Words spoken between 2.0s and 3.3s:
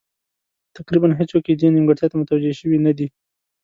ته متوجه شوي نه دي.